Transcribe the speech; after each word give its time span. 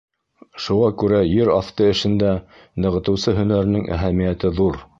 Шуға 0.67 0.87
күрә 1.01 1.19
ер 1.31 1.51
аҫты 1.57 1.89
эшендә 1.89 2.31
нығытыусы 2.87 3.35
һөнәренең 3.41 3.87
әһәмиәте 3.99 4.53
ҙур. 4.63 4.81